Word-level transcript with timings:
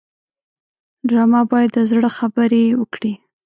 ډرامه 1.07 1.41
باید 1.51 1.69
د 1.73 1.79
زړه 1.91 2.09
خبرې 2.17 2.63
وکړي 2.79 3.13